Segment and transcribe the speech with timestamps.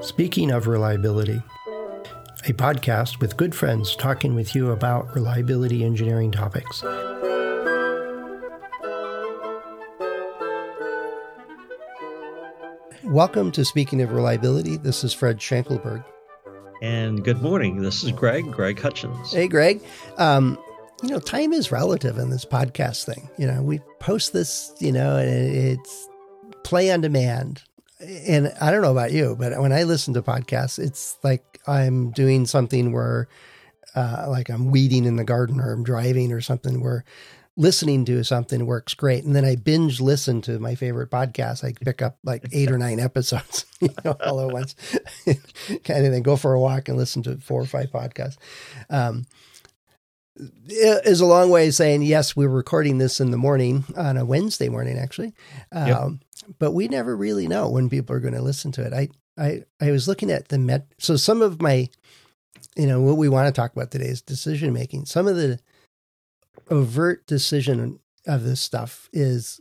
[0.00, 1.42] Speaking of reliability,
[2.44, 6.82] a podcast with good friends talking with you about reliability engineering topics.
[13.04, 14.76] Welcome to Speaking of Reliability.
[14.76, 16.04] This is Fred Schenkelberg.
[16.82, 17.80] And good morning.
[17.82, 19.32] This is Greg, Greg Hutchins.
[19.32, 19.82] Hey, Greg.
[20.18, 20.58] Um,
[21.02, 23.28] you know, time is relative in this podcast thing.
[23.38, 26.08] You know, we post this, you know, and it's
[26.62, 27.62] play on demand
[28.02, 32.10] and I don't know about you, but when I listen to podcasts, it's like I'm
[32.10, 33.28] doing something where,
[33.94, 37.04] uh, like I'm weeding in the garden or I'm driving or something where
[37.56, 39.24] listening to something works great.
[39.24, 41.62] And then I binge listen to my favorite podcast.
[41.62, 44.74] I pick up like eight or nine episodes you know, all at once,
[45.84, 46.22] kind of.
[46.22, 48.38] Go for a walk and listen to four or five podcasts.
[48.88, 49.26] Um,
[50.36, 52.34] is a long way of saying yes.
[52.34, 55.34] We're recording this in the morning on a Wednesday morning, actually.
[55.72, 56.08] Um, yep
[56.58, 58.92] but we never really know when people are going to listen to it.
[58.92, 59.08] I,
[59.38, 60.86] I, I was looking at the met.
[60.98, 61.88] So some of my,
[62.76, 65.06] you know, what we want to talk about today is decision making.
[65.06, 65.58] Some of the
[66.70, 69.60] overt decision of this stuff is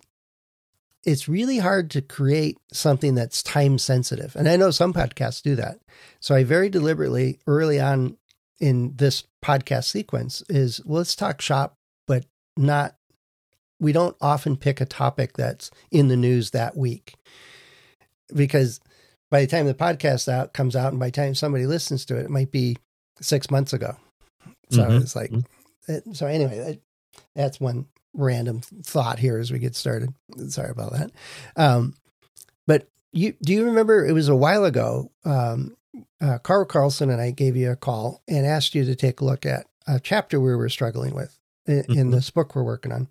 [1.03, 4.35] it's really hard to create something that's time sensitive.
[4.35, 5.80] And I know some podcasts do that.
[6.19, 8.17] So I very deliberately early on
[8.61, 11.75] in this podcast sequence is let's talk shop,
[12.07, 12.95] but not
[13.79, 17.15] we don't often pick a topic that's in the news that week
[18.33, 18.79] because
[19.31, 22.17] by the time the podcast out comes out and by the time somebody listens to
[22.17, 22.77] it, it might be
[23.19, 23.97] six months ago.
[24.69, 25.01] So mm-hmm.
[25.01, 25.91] it's like, mm-hmm.
[25.91, 26.79] it, so anyway, that,
[27.35, 30.13] that's one random thought here as we get started.
[30.49, 31.11] Sorry about that.
[31.55, 31.95] Um,
[32.67, 35.75] but you, do you remember it was a while ago, um,
[36.22, 39.25] uh, Carl Carlson and I gave you a call and asked you to take a
[39.25, 42.00] look at a chapter we were struggling with in, mm-hmm.
[42.00, 43.08] in this book we're working on.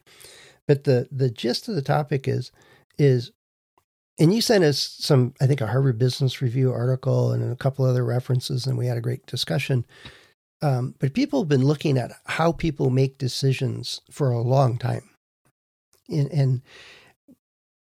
[0.66, 2.52] But the the gist of the topic is
[2.98, 3.32] is
[4.18, 7.84] and you sent us some I think a Harvard Business Review article and a couple
[7.84, 9.84] other references and we had a great discussion.
[10.62, 15.08] Um, but people have been looking at how people make decisions for a long time.
[16.08, 16.62] And, and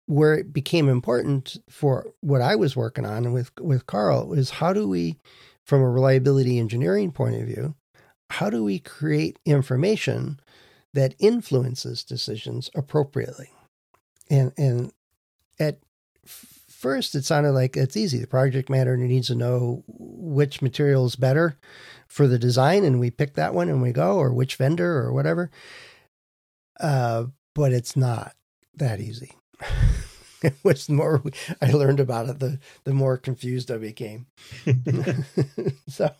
[0.07, 4.73] where it became important for what I was working on with with Carl is how
[4.73, 5.17] do we,
[5.63, 7.75] from a reliability engineering point of view,
[8.29, 10.39] how do we create information
[10.95, 13.51] that influences decisions appropriately.
[14.29, 14.91] And and
[15.59, 15.79] at
[16.25, 18.19] first it sounded like it's easy.
[18.19, 21.57] The project manager needs to know which material is better
[22.07, 25.13] for the design, and we pick that one and we go, or which vendor or
[25.13, 25.51] whatever.
[26.79, 28.33] Uh, but it's not
[28.73, 29.33] that easy.
[30.41, 31.23] it was more
[31.61, 34.27] I learned about it, the the more confused I became.
[35.87, 36.11] so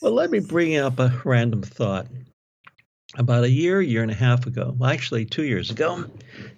[0.00, 2.06] well, let me bring up a random thought
[3.16, 6.04] about a year, year and a half ago, well, actually two years ago,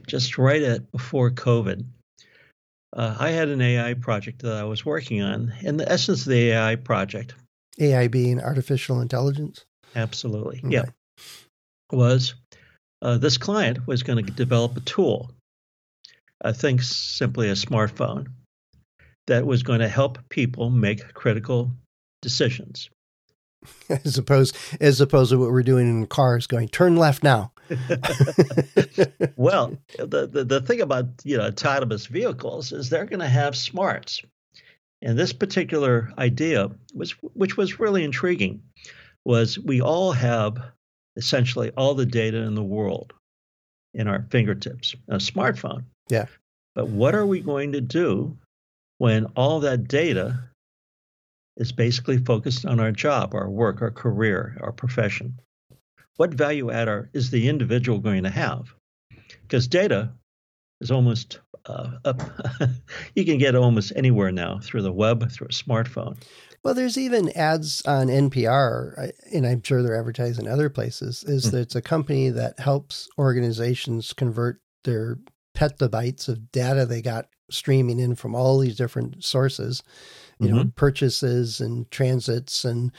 [0.06, 1.84] just right at before COVID,
[2.92, 5.52] uh, I had an AI project that I was working on.
[5.64, 7.34] And the essence of the AI project,
[7.78, 10.68] AI being artificial intelligence, absolutely, okay.
[10.68, 10.84] yeah,
[11.92, 12.34] was
[13.02, 15.30] uh, this client was going to develop a tool.
[16.42, 18.28] I think simply a smartphone
[19.26, 21.70] that was going to help people make critical
[22.22, 22.90] decisions.
[23.90, 27.52] as opposed as opposed to what we're doing in cars going turn left now.
[29.36, 33.56] Well the, the, the thing about you know autonomous vehicles is they're going to have
[33.56, 34.22] smarts.
[35.02, 38.62] And this particular idea was which was really intriguing
[39.24, 40.56] was we all have
[41.16, 43.12] essentially all the data in the world
[43.92, 44.94] in our fingertips.
[45.08, 46.26] A smartphone yeah
[46.74, 48.36] but what are we going to do
[48.98, 50.50] when all that data
[51.60, 55.38] is basically focused on our job, our work, our career, our profession.
[56.16, 58.72] What value add are, is the individual going to have?
[59.42, 60.12] Because data
[60.80, 62.22] is almost uh, up,
[63.14, 66.16] you can get almost anywhere now through the web, through a smartphone.
[66.62, 71.24] Well, there's even ads on NPR, and I'm sure they're advertising other places.
[71.24, 71.50] Is mm.
[71.52, 75.18] that it's a company that helps organizations convert their
[75.56, 79.82] petabytes of data they got streaming in from all these different sources
[80.40, 80.56] you mm-hmm.
[80.56, 82.92] know purchases and transits and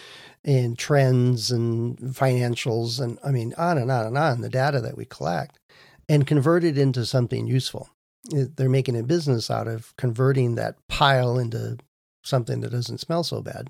[0.45, 4.98] and trends and financials and I mean on and on and on the data that
[4.98, 5.59] we collect
[6.07, 7.89] and convert it into something useful.
[8.30, 11.77] They're making a business out of converting that pile into
[12.24, 13.69] something that doesn't smell so bad.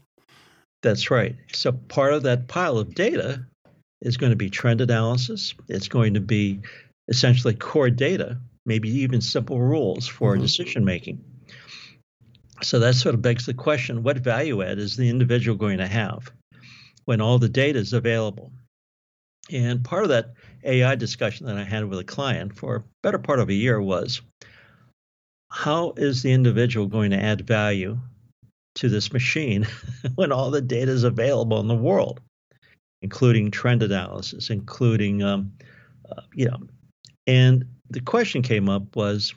[0.81, 1.35] That's right.
[1.53, 3.45] So part of that pile of data
[4.01, 5.53] is going to be trend analysis.
[5.69, 6.59] It's going to be
[7.07, 10.41] essentially core data, maybe even simple rules for mm-hmm.
[10.41, 11.23] decision making.
[12.61, 15.87] So that sort of begs the question what value add is the individual going to
[15.87, 16.31] have
[17.05, 18.51] when all the data is available?
[19.51, 23.17] And part of that AI discussion that I had with a client for a better
[23.17, 24.21] part of a year was
[25.49, 27.99] how is the individual going to add value
[28.75, 29.67] to this machine
[30.15, 32.21] when all the data is available in the world,
[33.01, 35.51] including trend analysis, including, um,
[36.09, 36.59] uh, you know,
[37.27, 39.33] and the question came up was,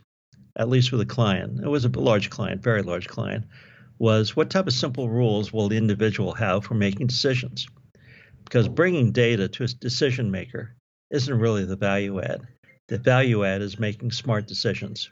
[0.57, 3.45] at least with a client, it was a large client, very large client,
[3.99, 7.67] was what type of simple rules will the individual have for making decisions?
[8.45, 10.75] Because bringing data to a decision maker
[11.11, 12.43] isn't really the value add.
[12.89, 15.11] The value add is making smart decisions.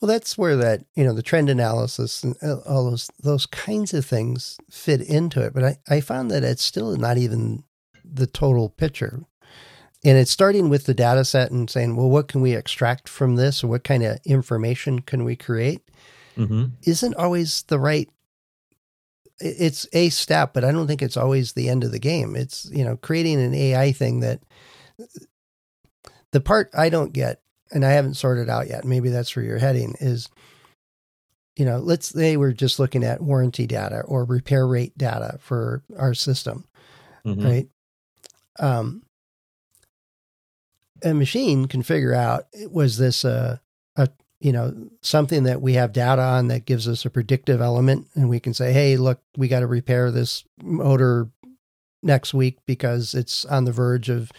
[0.00, 3.94] Well, that's where that you know the trend analysis and uh, all those those kinds
[3.94, 5.54] of things fit into it.
[5.54, 7.64] But I, I found that it's still not even
[8.04, 9.22] the total picture.
[10.04, 13.36] And it's starting with the data set and saying, well, what can we extract from
[13.36, 15.82] this, or what kind of information can we create?
[16.36, 16.66] Mm-hmm.
[16.82, 18.08] Isn't always the right.
[19.40, 22.36] It's a step, but I don't think it's always the end of the game.
[22.36, 24.40] It's you know creating an AI thing that
[26.32, 27.40] the part I don't get
[27.72, 30.28] and I haven't sorted out yet, maybe that's where you're heading, is
[31.56, 35.84] you know, let's say we're just looking at warranty data or repair rate data for
[35.96, 36.66] our system,
[37.24, 37.46] mm-hmm.
[37.46, 37.68] right?
[38.58, 39.03] Um,
[41.04, 43.60] a machine can figure out was this a,
[43.96, 44.08] a
[44.40, 48.28] you know something that we have data on that gives us a predictive element, and
[48.28, 51.28] we can say, hey, look, we got to repair this motor
[52.02, 54.30] next week because it's on the verge of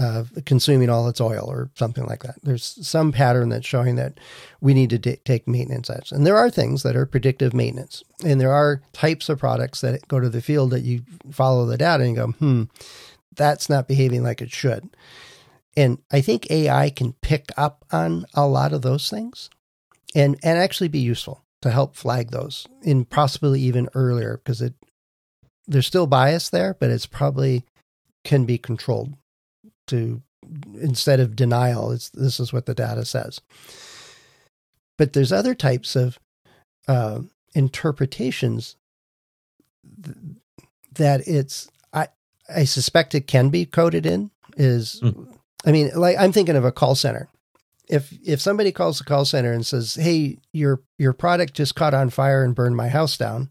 [0.00, 2.36] uh, consuming all its oil or something like that.
[2.42, 4.18] There's some pattern that's showing that
[4.60, 6.12] we need to d- take maintenance actions.
[6.12, 8.02] And there are things that are predictive maintenance.
[8.24, 11.76] And there are types of products that go to the field that you follow the
[11.76, 12.62] data and go, hmm,
[13.34, 14.88] that's not behaving like it should.
[15.76, 19.50] And I think AI can pick up on a lot of those things
[20.14, 24.74] and, and actually be useful to help flag those in possibly even earlier because it
[25.66, 27.64] there's still bias there, but it's probably
[28.24, 29.14] can be controlled
[29.86, 30.20] to
[30.74, 31.92] instead of denial.
[31.92, 33.40] It's this is what the data says.
[34.98, 36.18] But there's other types of
[36.88, 37.20] uh,
[37.54, 38.76] interpretations
[40.02, 40.16] th-
[40.94, 42.08] that it's I
[42.54, 44.30] I suspect it can be coded in.
[44.56, 45.38] Is mm.
[45.64, 47.28] I mean, like I'm thinking of a call center.
[47.88, 51.94] If if somebody calls the call center and says, "Hey, your your product just caught
[51.94, 53.50] on fire and burned my house down,"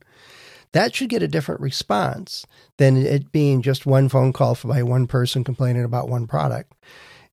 [0.71, 2.45] that should get a different response
[2.77, 6.73] than it being just one phone call by one person complaining about one product.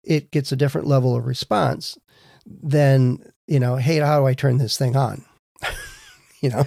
[0.03, 1.99] It gets a different level of response
[2.47, 5.25] than, you know, hey, how do I turn this thing on?
[6.41, 6.67] you know?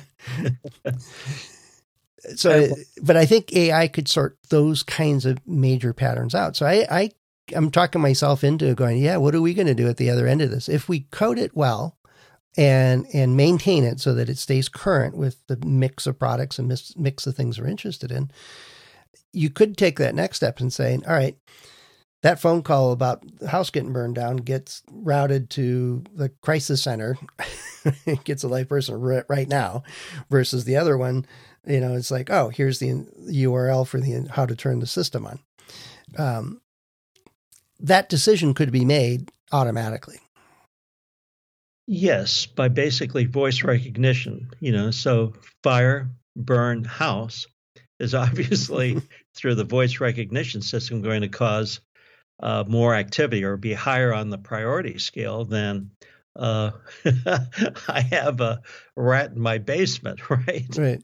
[2.36, 2.68] so,
[3.02, 6.56] but I think AI could sort those kinds of major patterns out.
[6.56, 7.12] So I, I
[7.56, 10.28] I'm talking myself into going, yeah, what are we going to do at the other
[10.28, 10.70] end of this?
[10.70, 11.98] If we code it well,
[12.58, 16.68] and and maintain it so that it stays current with the mix of products and
[16.68, 18.32] mix, mix of things we're interested in.
[19.32, 21.38] You could take that next step and say, all right,
[22.22, 27.18] that phone call about the house getting burned down gets routed to the crisis center,
[28.24, 29.84] gets a live person right now,
[30.30, 31.26] versus the other one.
[31.66, 35.28] You know, it's like, oh, here's the URL for the how to turn the system
[35.28, 35.40] on.
[36.18, 36.62] Um,
[37.80, 40.20] that decision could be made automatically.
[41.88, 44.52] Yes, by basically voice recognition.
[44.60, 45.34] You know, so
[45.64, 47.48] fire, burn, house
[48.00, 49.02] is obviously
[49.36, 51.82] through the voice recognition system going to cause
[52.42, 55.92] uh, more activity or be higher on the priority scale than
[56.36, 56.72] uh,
[57.88, 58.62] I have a
[58.96, 60.78] rat in my basement, right?
[60.78, 61.04] Right.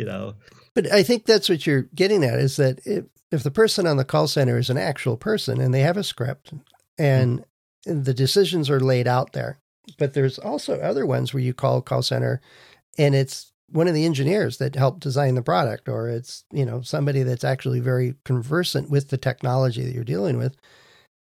[0.00, 0.34] You know.
[0.74, 3.98] But I think that's what you're getting at is that if, if the person on
[3.98, 6.54] the call center is an actual person and they have a script
[6.98, 7.44] and
[7.84, 9.60] the decisions are laid out there.
[9.98, 12.40] But there's also other ones where you call call center
[12.98, 16.80] and it's one of the engineers that helped design the product or it's, you know,
[16.80, 20.56] somebody that's actually very conversant with the technology that you're dealing with.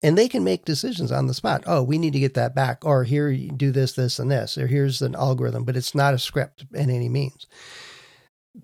[0.03, 1.63] And they can make decisions on the spot.
[1.67, 2.83] Oh, we need to get that back.
[2.83, 4.57] Or here you do this, this, and this.
[4.57, 7.45] Or here's an algorithm, but it's not a script in any means.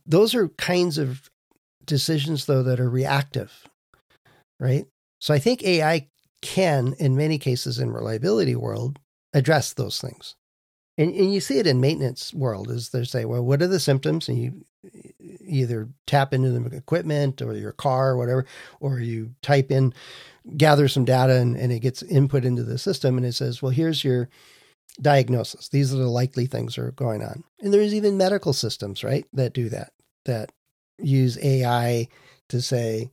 [0.06, 1.30] Those are kinds of
[1.86, 3.68] decisions though that are reactive,
[4.60, 4.86] right?
[5.20, 6.08] So I think AI
[6.42, 9.00] can, in many cases in reliability world,
[9.34, 10.36] address those things.
[10.98, 13.80] And, and you see it in maintenance world is they say, well, what are the
[13.80, 14.28] symptoms?
[14.28, 14.66] And you
[15.42, 18.46] either tap into the equipment or your car or whatever,
[18.80, 19.94] or you type in,
[20.56, 23.72] gather some data and, and it gets input into the system and it says, well,
[23.72, 24.30] here's your
[25.02, 25.70] diagnosis.
[25.70, 27.44] These are the likely things that are going on.
[27.62, 29.94] And there's even medical systems, right, that do that,
[30.26, 30.52] that
[30.98, 32.08] use AI
[32.50, 33.12] to say,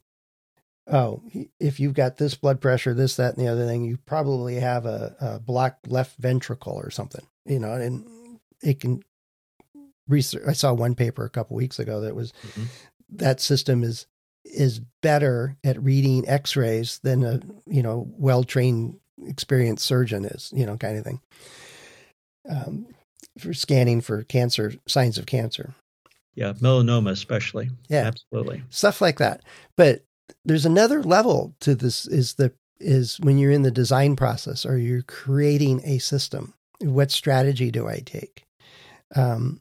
[0.90, 1.22] oh,
[1.58, 4.86] if you've got this blood pressure, this, that, and the other thing, you probably have
[4.86, 9.02] a, a blocked left ventricle or something, you know, and it can
[10.08, 10.42] research.
[10.46, 12.64] I saw one paper a couple weeks ago that was mm-hmm.
[13.10, 14.06] that system is
[14.44, 20.52] is better at reading X-rays than a you know well-trained, experienced surgeon is.
[20.54, 21.20] You know, kind of thing.
[22.48, 22.86] Um,
[23.38, 25.74] for scanning for cancer signs of cancer.
[26.34, 27.70] Yeah, melanoma especially.
[27.88, 28.62] Yeah, absolutely.
[28.70, 29.42] Stuff like that.
[29.76, 30.04] But
[30.44, 32.06] there's another level to this.
[32.06, 36.54] Is the is when you're in the design process or you're creating a system.
[36.80, 38.44] What strategy do I take?
[39.14, 39.60] Um,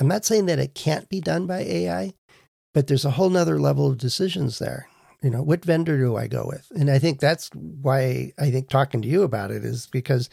[0.00, 2.12] I'm not saying that it can't be done by AI,
[2.74, 4.88] but there's a whole nother level of decisions there.
[5.22, 6.70] You know, what vendor do I go with?
[6.74, 10.28] And I think that's why I think talking to you about it is because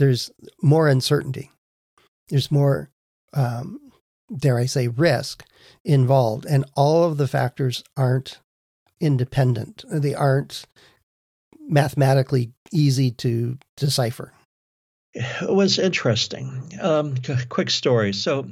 [0.00, 0.30] there's
[0.62, 1.52] more uncertainty.
[2.30, 2.90] There's more,
[3.34, 3.92] um,
[4.34, 5.44] dare I say, risk
[5.84, 8.40] involved, and all of the factors aren't
[9.00, 9.84] independent.
[9.92, 10.64] They aren't
[11.68, 14.32] mathematically easy to decipher.
[15.14, 16.72] It was interesting.
[16.80, 17.16] Um,
[17.48, 18.12] quick story.
[18.14, 18.46] So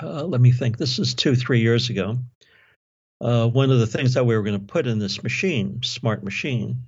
[0.00, 0.78] uh, let me think.
[0.78, 2.18] This is two, three years ago.
[3.20, 6.22] Uh, one of the things that we were going to put in this machine, smart
[6.22, 6.84] machine,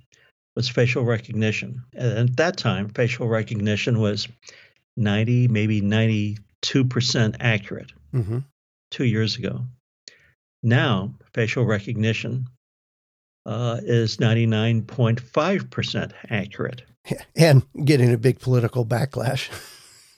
[0.55, 1.83] was facial recognition.
[1.95, 4.27] And at that time, facial recognition was
[4.97, 6.37] 90, maybe 92%
[7.39, 8.39] accurate mm-hmm.
[8.91, 9.61] two years ago.
[10.61, 12.47] Now, facial recognition
[13.45, 16.83] uh, is 99.5% accurate.
[17.35, 19.49] And getting a big political backlash.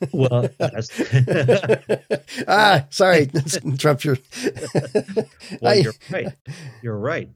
[0.12, 0.50] well,
[2.48, 3.30] ah, sorry,
[3.78, 4.04] Trump.
[4.04, 4.18] Your
[5.60, 6.34] well, you're right.
[6.82, 7.30] You're right.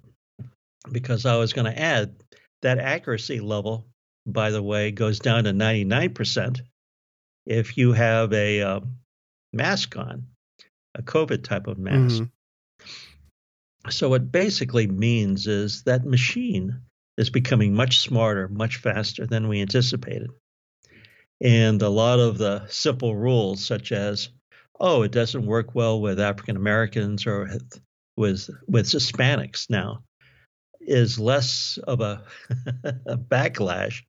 [0.90, 2.14] Because I was going to add
[2.62, 3.86] that accuracy level,
[4.26, 6.60] by the way, goes down to 99%
[7.46, 8.80] if you have a uh,
[9.52, 10.26] mask on,
[10.94, 12.22] a COVID type of mask.
[12.22, 13.90] Mm-hmm.
[13.90, 16.80] So, what basically means is that machine
[17.16, 20.30] is becoming much smarter, much faster than we anticipated.
[21.40, 24.30] And a lot of the simple rules, such as,
[24.80, 27.48] oh, it doesn't work well with African Americans or
[28.16, 30.02] with, with Hispanics now,
[30.86, 32.22] is less of a,
[33.06, 34.02] a backlash,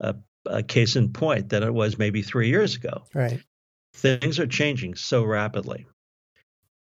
[0.00, 0.16] a,
[0.46, 3.04] a case in point, than it was maybe three years ago.
[3.14, 3.40] Right.
[3.94, 5.86] Things are changing so rapidly.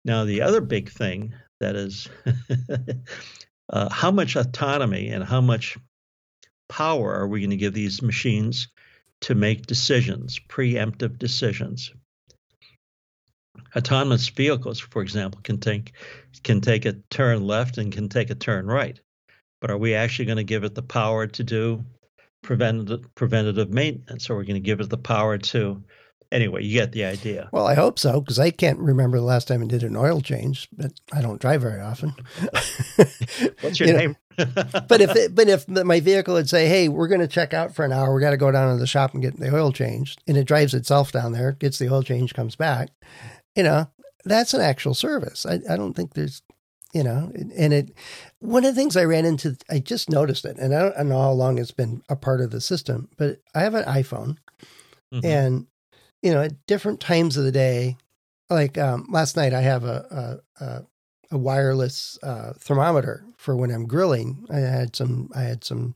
[0.05, 2.09] Now, the other big thing that is
[3.71, 5.77] uh, how much autonomy and how much
[6.69, 8.69] power are we going to give these machines
[9.23, 11.93] to make decisions, preemptive decisions?
[13.75, 15.93] Autonomous vehicles, for example, can take
[16.45, 19.01] can take a turn left and can take a turn right.
[19.61, 21.85] But are we actually going to give it the power to do
[22.43, 25.83] preventative preventative maintenance, or are we going to give it the power to
[26.33, 27.49] anyway, you get the idea.
[27.53, 30.21] Well, I hope so because I can't remember the last time I did an oil
[30.21, 32.15] change, but I don't drive very often.
[33.61, 34.17] What's your you name?
[34.37, 37.75] but if it, but if my vehicle would say, "Hey, we're going to check out
[37.75, 38.15] for an hour.
[38.15, 40.45] We got to go down to the shop and get the oil changed," and it
[40.45, 42.91] drives itself down there, gets the oil change, comes back,
[43.57, 43.89] you know,
[44.27, 45.47] that's an actual service.
[45.47, 46.43] I, I don't think there's,
[46.97, 47.93] you know, and it.
[48.41, 51.03] One of the things I ran into, I just noticed it, and I don't, I
[51.03, 54.39] know how long it's been a part of the system, but I have an iPhone,
[55.13, 55.27] mm-hmm.
[55.27, 55.67] and
[56.23, 57.99] you know, at different times of the day.
[58.49, 60.85] Like um, last night, I have a a,
[61.31, 64.47] a wireless uh, thermometer for when I'm grilling.
[64.51, 65.95] I had some I had some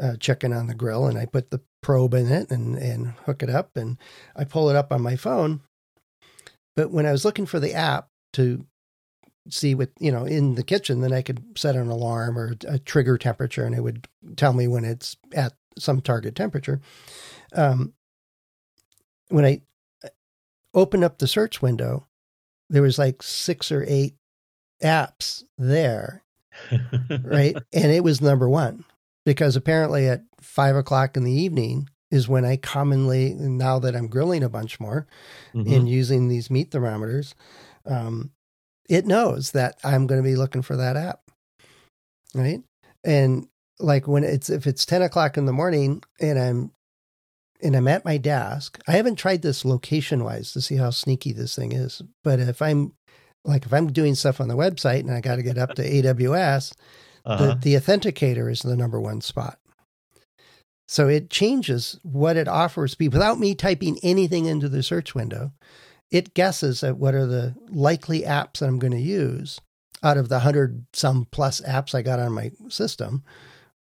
[0.00, 3.42] uh, chicken on the grill, and I put the probe in it and and hook
[3.42, 3.98] it up, and
[4.36, 5.62] I pull it up on my phone.
[6.76, 8.64] But when I was looking for the app to
[9.50, 12.78] see what you know in the kitchen, then I could set an alarm or a
[12.78, 16.80] trigger temperature, and it would tell me when it's at some target temperature.
[17.52, 17.94] Um,
[19.28, 19.62] when I
[20.04, 20.08] uh,
[20.74, 22.06] opened up the search window,
[22.70, 24.14] there was like six or eight
[24.82, 26.22] apps there,
[27.22, 27.56] right?
[27.72, 28.84] And it was number one
[29.24, 34.06] because apparently at five o'clock in the evening is when I commonly, now that I'm
[34.06, 35.06] grilling a bunch more
[35.54, 35.72] mm-hmm.
[35.72, 37.34] and using these meat thermometers,
[37.84, 38.30] um,
[38.88, 41.20] it knows that I'm going to be looking for that app,
[42.34, 42.62] right?
[43.04, 46.70] And like when it's if it's 10 o'clock in the morning and I'm
[47.62, 48.80] and I'm at my desk.
[48.86, 52.02] I haven't tried this location wise to see how sneaky this thing is.
[52.22, 52.92] But if I'm
[53.44, 55.82] like if I'm doing stuff on the website and I got to get up to
[55.82, 56.74] AWS,
[57.24, 57.46] uh-huh.
[57.46, 59.58] the, the authenticator is the number one spot.
[60.88, 65.52] So it changes what it offers me without me typing anything into the search window.
[66.10, 69.60] It guesses at what are the likely apps that I'm going to use
[70.02, 73.24] out of the hundred some plus apps I got on my system.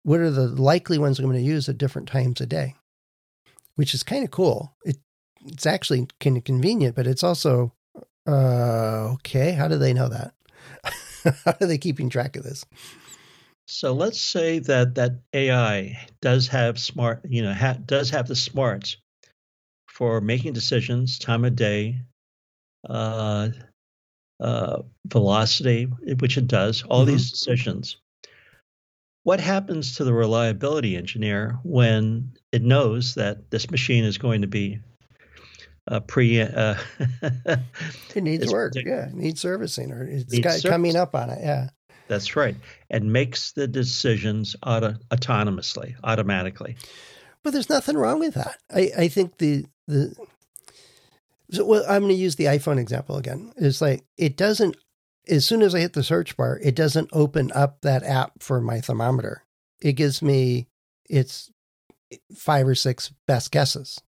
[0.03, 2.75] What are the likely ones I'm going to use at different times a day?
[3.75, 4.75] which is kind of cool.
[4.83, 4.97] It
[5.45, 7.73] it's actually kind of convenient, but it's also
[8.27, 9.51] uh, okay.
[9.51, 10.33] How do they know that?
[11.45, 12.65] how are they keeping track of this?
[13.67, 18.35] So let's say that that AI does have smart, you know, ha- does have the
[18.35, 18.97] smarts
[19.87, 22.01] for making decisions, time of day,
[22.89, 23.49] uh,
[24.39, 25.85] uh, velocity,
[26.19, 27.11] which it does, all mm-hmm.
[27.11, 27.97] these decisions.
[29.23, 34.47] What happens to the reliability engineer when it knows that this machine is going to
[34.47, 34.79] be
[35.87, 36.41] uh, pre?
[36.41, 36.75] Uh,
[38.13, 38.73] it needs work.
[38.75, 40.69] Yeah, it needs servicing, or it's got service.
[40.69, 41.39] coming up on it.
[41.41, 41.69] Yeah,
[42.07, 42.55] that's right,
[42.91, 46.75] and makes the decisions auto- autonomously, automatically.
[47.41, 48.57] But there's nothing wrong with that.
[48.73, 50.15] I, I think the the
[51.51, 53.53] so well, I'm going to use the iPhone example again.
[53.57, 54.77] It's like it doesn't.
[55.27, 58.61] As soon as I hit the search bar, it doesn't open up that app for
[58.61, 59.43] my thermometer.
[59.81, 60.67] It gives me
[61.09, 61.51] its
[62.35, 64.01] five or six best guesses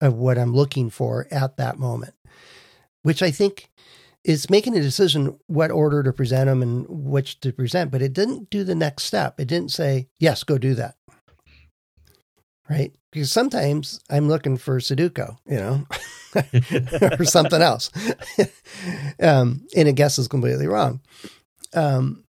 [0.00, 2.14] of what I'm looking for at that moment,
[3.02, 3.70] which I think
[4.24, 7.90] is making a decision what order to present them and which to present.
[7.90, 9.40] But it didn't do the next step.
[9.40, 10.96] It didn't say, yes, go do that.
[12.70, 12.92] Right.
[13.10, 15.86] Because sometimes I'm looking for Sudoku, you know.
[17.18, 17.90] or something else.
[19.20, 21.00] um, and a guess is completely wrong.
[21.74, 22.24] Um,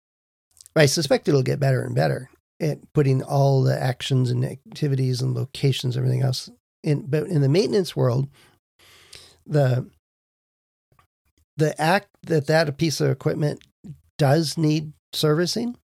[0.76, 2.30] I suspect it'll get better and better
[2.62, 6.50] at putting all the actions and activities and locations, everything else
[6.84, 7.06] in.
[7.08, 8.28] But in the maintenance world,
[9.46, 9.90] the
[11.58, 13.62] the act that that piece of equipment
[14.18, 15.76] does need servicing,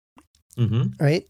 [0.57, 1.03] mm-hmm.
[1.03, 1.27] right?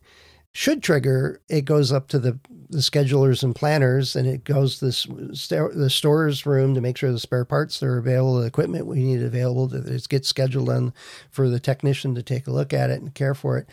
[0.56, 5.04] Should trigger, it goes up to the, the schedulers and planners and it goes this
[5.04, 9.22] the stores room to make sure the spare parts are available, the equipment we need
[9.22, 10.94] available, that it gets scheduled on
[11.30, 13.68] for the technician to take a look at it and care for it.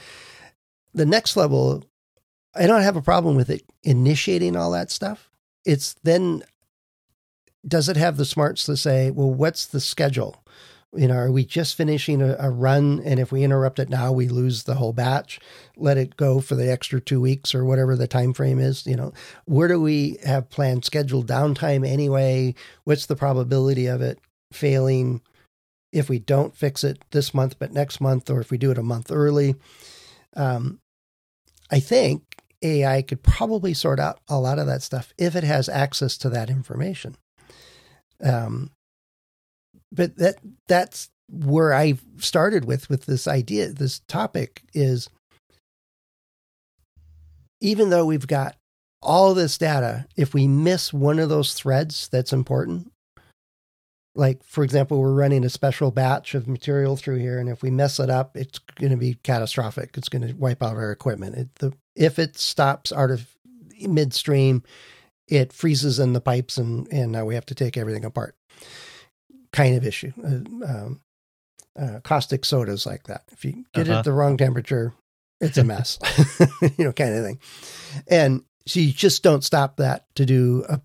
[0.93, 1.85] The next level,
[2.53, 5.31] I don't have a problem with it initiating all that stuff.
[5.65, 6.43] It's then
[7.65, 10.43] does it have the smarts to say, well, what's the schedule?
[10.95, 14.13] You know, are we just finishing a, a, run and if we interrupt it now,
[14.13, 15.41] we lose the whole batch?
[15.77, 18.87] Let it go for the extra two weeks or whatever the time frame is.
[18.87, 19.13] You know,
[19.47, 22.55] where do we have planned scheduled downtime anyway?
[22.85, 24.19] What's the probability of it
[24.53, 25.23] failing
[25.93, 28.79] if we don't fix it this month but next month, or if we do it
[28.79, 29.55] a month early?
[30.37, 30.79] Um,
[31.71, 35.71] I think AI could probably sort out a lot of that stuff if it has
[35.71, 37.17] access to that information.
[38.23, 38.71] Um,
[39.93, 45.09] but that that's where I started with with this idea, this topic is
[47.61, 48.57] even though we've got
[49.01, 52.93] all this data, if we miss one of those threads that's important,
[54.15, 57.71] like for example, we're running a special batch of material through here, and if we
[57.71, 59.97] mess it up, it's going to be catastrophic.
[59.97, 61.37] It's going to wipe out our equipment.
[61.37, 63.27] It, the, if it stops out of
[63.81, 64.63] midstream,
[65.29, 68.35] it freezes in the pipes, and and now we have to take everything apart
[69.53, 70.13] kind of issue.
[70.23, 71.01] Uh, um,
[71.79, 73.23] uh, caustic sodas like that.
[73.33, 73.93] If you get uh-huh.
[73.93, 74.93] it at the wrong temperature,
[75.41, 75.99] it's a mess,
[76.79, 77.41] you know, kind of thing.
[78.09, 80.81] And so you just don't stop that to do a,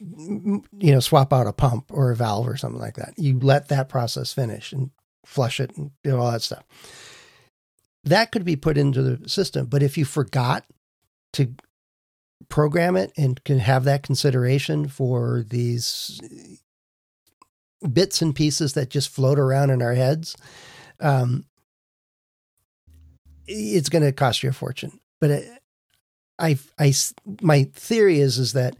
[0.00, 0.62] you
[0.92, 3.14] know, swap out a pump or a valve or something like that.
[3.16, 4.90] You let that process finish and
[5.26, 6.64] flush it and do all that stuff.
[8.04, 9.66] That could be put into the system.
[9.66, 10.64] But if you forgot
[11.34, 11.54] to
[12.48, 16.20] program it and can have that consideration for these
[17.90, 20.36] bits and pieces that just float around in our heads,
[21.00, 21.44] um,
[23.46, 25.00] it's going to cost you a fortune.
[25.20, 25.62] But it,
[26.38, 26.92] I, I,
[27.40, 28.76] my theory is is that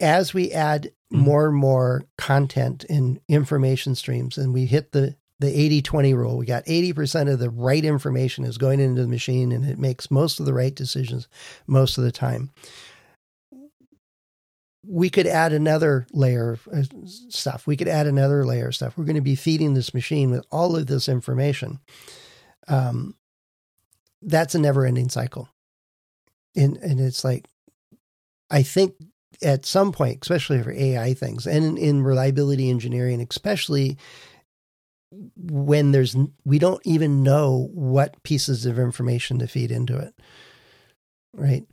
[0.00, 1.18] as we add mm-hmm.
[1.18, 6.36] more and more content and information streams, and we hit the the 80 20 rule.
[6.36, 10.10] We got 80% of the right information is going into the machine and it makes
[10.10, 11.28] most of the right decisions
[11.66, 12.50] most of the time
[14.88, 17.66] we could add another layer of uh, stuff.
[17.66, 18.96] We could add another layer of stuff.
[18.96, 21.78] We're going to be feeding this machine with all of this information.
[22.68, 23.14] Um,
[24.22, 25.48] that's a never ending cycle.
[26.56, 27.46] And, and it's like,
[28.50, 28.94] I think
[29.42, 33.98] at some point, especially for AI things and in, in reliability engineering, especially
[35.36, 40.14] when there's, we don't even know what pieces of information to feed into it.
[41.34, 41.66] Right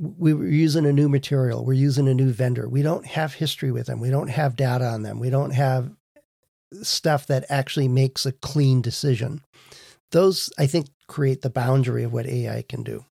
[0.00, 2.68] we were using a new material, we're using a new vendor.
[2.68, 4.00] We don't have history with them.
[4.00, 5.20] We don't have data on them.
[5.20, 5.90] We don't have
[6.82, 9.42] stuff that actually makes a clean decision.
[10.12, 13.04] Those I think create the boundary of what AI can do.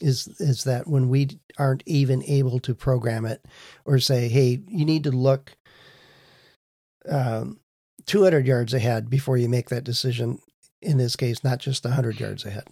[0.00, 3.44] Is is that when we aren't even able to program it
[3.84, 5.56] or say, hey, you need to look
[7.08, 7.58] um,
[8.04, 10.38] 200 yards ahead before you make that decision.
[10.82, 12.68] In this case, not just 100 yards ahead.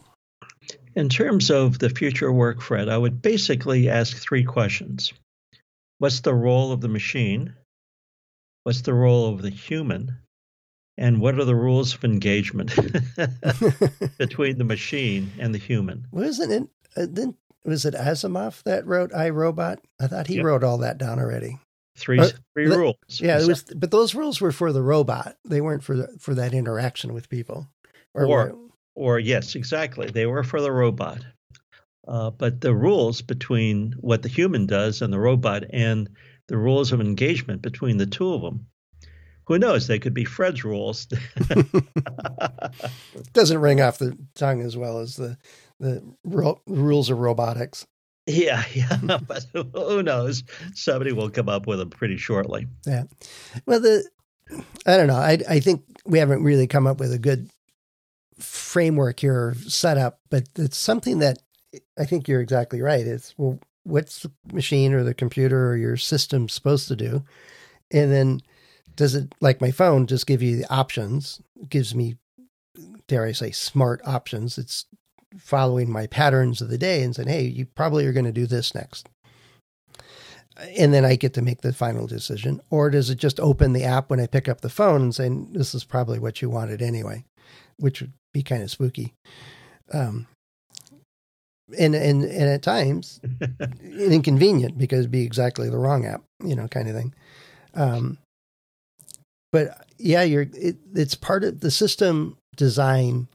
[0.96, 5.12] In terms of the future work, Fred, I would basically ask three questions
[5.98, 7.54] What's the role of the machine?
[8.64, 10.18] What's the role of the human?
[10.96, 12.74] And what are the rules of engagement
[14.18, 16.06] between the machine and the human?
[16.12, 16.68] Wasn't it?
[16.96, 19.80] Uh, then was it Asimov that wrote I Robot?
[20.00, 20.44] I thought he yep.
[20.44, 21.58] wrote all that down already.
[21.96, 22.96] Three uh, three rules.
[23.08, 25.36] Yeah, it was, but those rules were for the robot.
[25.44, 27.68] They weren't for the, for that interaction with people.
[28.14, 28.56] Or, or,
[28.94, 30.10] or yes, exactly.
[30.10, 31.24] They were for the robot.
[32.06, 36.08] Uh, but the rules between what the human does and the robot, and
[36.48, 38.66] the rules of engagement between the two of them,
[39.46, 39.86] who knows?
[39.86, 41.06] They could be Fred's rules.
[43.32, 45.36] Doesn't ring off the tongue as well as the
[45.80, 47.86] the ro- rules of robotics.
[48.26, 50.44] Yeah, yeah, but who knows?
[50.74, 52.66] Somebody will come up with them pretty shortly.
[52.86, 53.04] Yeah.
[53.66, 54.08] Well, the
[54.86, 55.16] I don't know.
[55.16, 57.50] I I think we haven't really come up with a good
[58.38, 61.38] framework here setup, but it's something that
[61.98, 63.06] I think you're exactly right.
[63.06, 67.24] It's well, what's the machine or the computer or your system supposed to do,
[67.90, 68.40] and then
[68.96, 71.40] does it like my phone just give you the options?
[71.60, 72.16] It gives me,
[73.08, 74.56] dare I say, smart options.
[74.58, 74.86] It's
[75.36, 78.46] following my patterns of the day and saying, hey, you probably are going to do
[78.46, 79.08] this next.
[80.78, 82.60] And then I get to make the final decision.
[82.70, 85.28] Or does it just open the app when I pick up the phone and say,
[85.50, 87.24] this is probably what you wanted anyway,
[87.76, 89.14] which be kind of spooky.
[89.92, 90.26] Um,
[91.78, 93.20] and, and, and at times
[93.82, 97.14] inconvenient because it'd be exactly the wrong app, you know, kind of thing.
[97.72, 98.18] Um,
[99.50, 103.28] but yeah, you're, it, it's part of the system design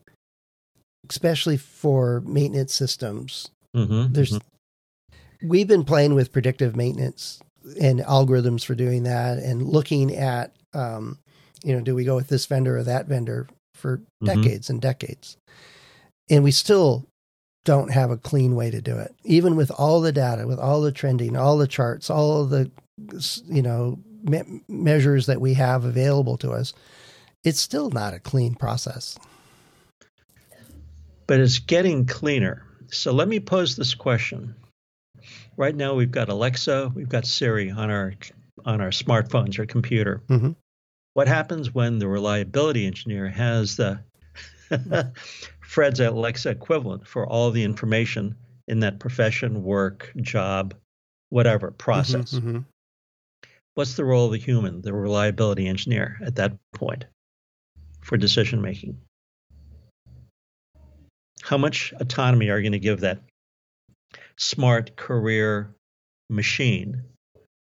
[1.09, 3.49] especially for maintenance systems.
[3.75, 5.47] Mm-hmm, There's mm-hmm.
[5.47, 7.39] we've been playing with predictive maintenance
[7.81, 11.17] and algorithms for doing that, and looking at um,
[11.63, 13.47] you know, do we go with this vendor or that vendor
[13.79, 14.25] for mm-hmm.
[14.25, 15.37] decades and decades,
[16.29, 17.07] and we still
[17.65, 19.13] don't have a clean way to do it.
[19.23, 22.69] Even with all the data, with all the trending, all the charts, all the
[23.45, 26.73] you know me- measures that we have available to us,
[27.43, 29.17] it's still not a clean process
[31.29, 32.65] but it's getting cleaner.
[32.87, 34.55] So let me pose this question.
[35.57, 38.15] Right now, we've got Alexa, we've got Siri on our
[38.65, 40.23] on our smartphones or computer.
[40.27, 40.53] Mm-hmm.
[41.13, 44.01] What happens when the reliability engineer has the
[45.61, 48.35] Fred's Alexa equivalent for all the information
[48.67, 50.75] in that profession, work, job,
[51.29, 52.33] whatever mm-hmm, process?
[52.33, 52.59] Mm-hmm, mm-hmm.
[53.73, 57.05] What's the role of the human, the reliability engineer, at that point
[58.01, 58.99] for decision making?
[61.49, 63.21] how much autonomy are you going to give that
[64.37, 65.75] smart career
[66.29, 67.03] machine?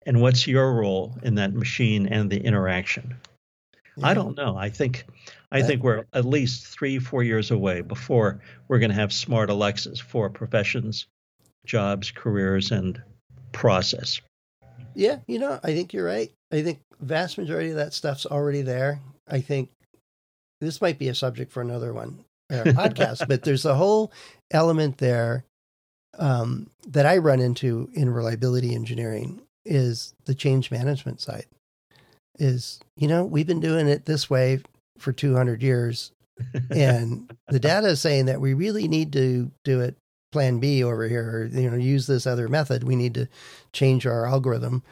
[0.07, 3.17] And what's your role in that machine and the interaction?
[3.97, 4.07] Yeah.
[4.07, 4.55] I don't know.
[4.55, 5.05] I think
[5.51, 8.39] I think we're at least three, four years away before
[8.69, 11.07] we're going to have smart Alexas for professions,
[11.65, 13.01] jobs, careers, and
[13.51, 14.21] process.
[14.95, 16.31] Yeah, you know, I think you're right.
[16.53, 19.01] I think vast majority of that stuff's already there.
[19.27, 19.69] I think
[20.61, 24.13] this might be a subject for another one our podcast, but there's a whole
[24.51, 25.43] element there
[26.17, 31.45] um, that I run into in reliability engineering is the change management side.
[32.39, 34.59] Is you know we've been doing it this way
[34.97, 36.11] for 200 years,
[36.69, 39.95] and the data is saying that we really need to do it
[40.31, 42.83] plan B over here, or you know use this other method.
[42.83, 43.27] We need to
[43.73, 44.83] change our algorithm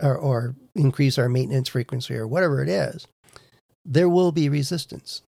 [0.00, 3.06] or, or increase our maintenance frequency or whatever it is.
[3.84, 5.22] There will be resistance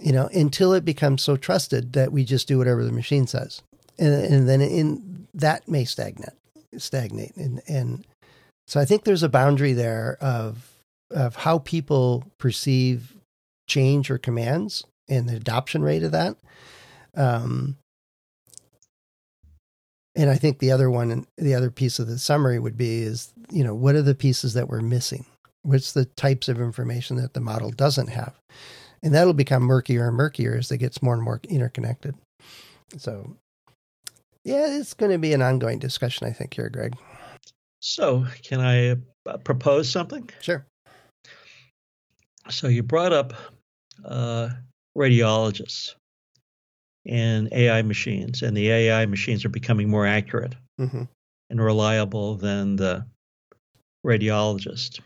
[0.00, 3.62] you know, until it becomes so trusted that we just do whatever the machine says.
[3.98, 6.30] And, and then in that may stagnate,
[6.76, 7.36] stagnate.
[7.36, 8.06] And, and
[8.66, 10.72] so I think there's a boundary there of,
[11.10, 13.14] of how people perceive
[13.68, 16.36] change or commands and the adoption rate of that.
[17.16, 17.76] Um,
[20.14, 23.32] and I think the other one, the other piece of the summary would be is,
[23.50, 25.24] you know, what are the pieces that we're missing?
[25.62, 28.34] What's the types of information that the model doesn't have?
[29.02, 32.14] and that'll become murkier and murkier as it gets more and more interconnected.
[32.96, 33.36] So,
[34.44, 36.94] yeah, it's going to be an ongoing discussion, I think, here, Greg.
[37.80, 40.28] So, can I uh, propose something?
[40.40, 40.66] Sure.
[42.48, 43.34] So, you brought up
[44.04, 44.50] uh,
[44.96, 45.94] radiologists
[47.06, 51.04] and AI machines, and the AI machines are becoming more accurate mm-hmm.
[51.48, 53.06] and reliable than the
[54.04, 55.00] radiologist.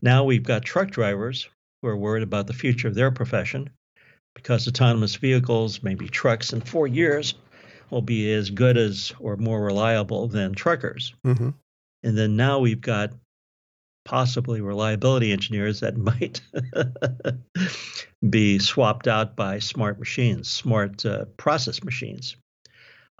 [0.00, 1.48] Now we've got truck drivers
[1.80, 3.70] who are worried about the future of their profession
[4.34, 7.34] because autonomous vehicles, maybe trucks in four years,
[7.92, 11.14] will be as good as or more reliable than truckers.
[11.26, 11.50] Mm-hmm.
[12.02, 13.10] And then now we've got
[14.04, 16.40] possibly reliability engineers that might
[18.28, 22.34] be swapped out by smart machines, smart uh, process machines.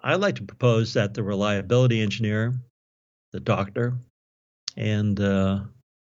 [0.02, 2.54] I'd like to propose that the reliability engineer,
[3.32, 3.94] the doctor,
[4.76, 5.60] and uh,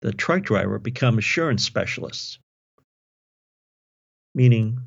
[0.02, 2.38] the truck driver become assurance specialists,
[4.36, 4.80] meaning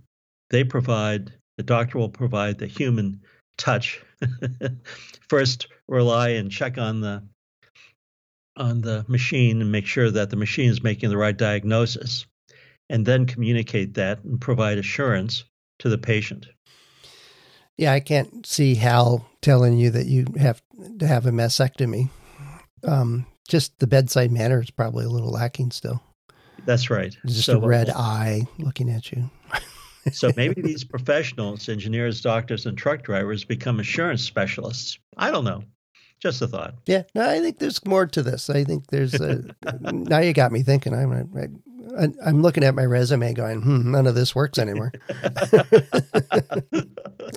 [0.51, 3.21] they provide, the doctor will provide the human
[3.57, 4.03] touch.
[5.29, 7.23] First, rely and check on the
[8.57, 12.25] on the machine and make sure that the machine is making the right diagnosis,
[12.89, 15.45] and then communicate that and provide assurance
[15.81, 16.47] to the patient.
[17.77, 20.63] Yeah, I can't see Hal telling you that you have
[21.01, 22.09] to have a mastectomy.
[22.85, 26.01] Um, just the bedside manner is probably a little lacking still.
[26.65, 27.17] That's right.
[27.27, 29.31] Just so, a red eye looking at you.
[30.13, 34.99] So maybe these professionals, engineers, doctors, and truck drivers become assurance specialists.
[35.17, 35.65] I don't know.
[36.21, 36.75] Just a thought.
[36.87, 38.49] Yeah, no, I think there's more to this.
[38.49, 39.15] I think there's.
[39.15, 39.43] A,
[39.81, 40.95] now you got me thinking.
[40.95, 41.61] I'm.
[41.99, 44.93] I, I'm looking at my resume, going, hmm, none of this works anymore.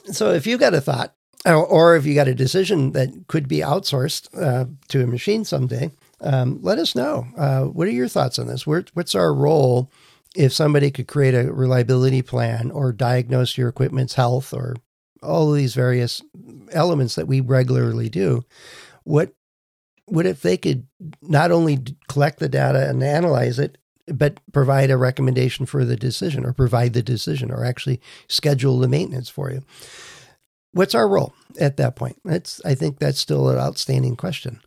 [0.05, 1.13] so if you got a thought,
[1.45, 5.91] or if you got a decision that could be outsourced uh, to a machine someday,
[6.21, 7.27] um, let us know.
[7.37, 8.65] Uh, what are your thoughts on this?
[8.65, 9.91] Where, what's our role
[10.37, 14.75] if somebody could create a reliability plan or diagnose your equipment's health or
[15.23, 16.21] all of these various
[16.71, 18.45] elements that we regularly do?
[19.03, 19.33] What
[20.05, 20.87] what if they could
[21.21, 26.45] not only collect the data and analyze it, but provide a recommendation for the decision
[26.45, 29.63] or provide the decision or actually schedule the maintenance for you?
[30.71, 32.21] What's our role at that point?
[32.23, 34.61] That's I think that's still an outstanding question.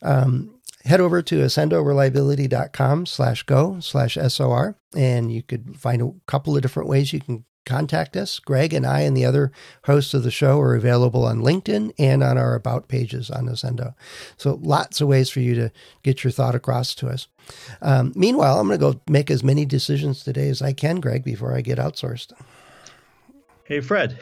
[0.00, 0.57] Um,
[0.88, 6.62] head over to accendoreliability.com slash go slash SOR, and you could find a couple of
[6.62, 8.38] different ways you can contact us.
[8.38, 9.52] Greg and I and the other
[9.84, 13.94] hosts of the show are available on LinkedIn and on our About pages on Accendo.
[14.38, 15.70] So lots of ways for you to
[16.02, 17.28] get your thought across to us.
[17.82, 21.22] Um, meanwhile, I'm going to go make as many decisions today as I can, Greg,
[21.22, 22.32] before I get outsourced.
[23.64, 24.18] Hey, Fred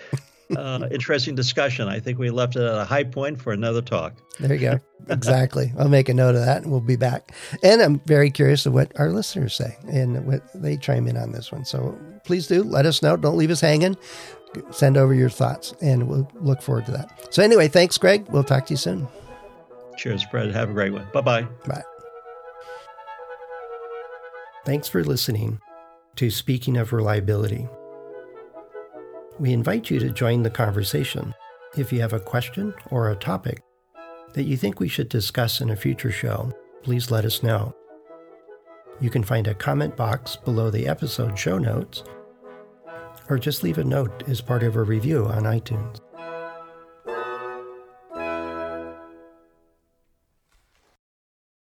[0.54, 1.88] uh, interesting discussion.
[1.88, 4.14] I think we left it at a high point for another talk.
[4.38, 4.80] There you go.
[5.08, 5.72] Exactly.
[5.78, 7.32] I'll make a note of that and we'll be back.
[7.62, 11.32] And I'm very curious of what our listeners say and what they chime in on
[11.32, 11.64] this one.
[11.64, 13.16] So please do let us know.
[13.16, 13.96] Don't leave us hanging.
[14.70, 17.34] Send over your thoughts and we'll look forward to that.
[17.34, 18.26] So, anyway, thanks, Greg.
[18.30, 19.06] We'll talk to you soon.
[19.98, 20.50] Cheers, Fred.
[20.52, 21.06] Have a great one.
[21.12, 21.42] Bye-bye.
[21.66, 21.82] Bye.
[24.64, 25.60] Thanks for listening
[26.16, 27.68] to Speaking of Reliability.
[29.38, 31.34] We invite you to join the conversation.
[31.76, 33.62] If you have a question or a topic
[34.32, 37.74] that you think we should discuss in a future show, please let us know.
[38.98, 42.02] You can find a comment box below the episode show notes,
[43.28, 46.00] or just leave a note as part of a review on iTunes.